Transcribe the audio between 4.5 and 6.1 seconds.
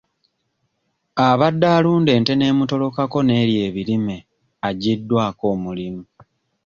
aggyiddwako omulimu.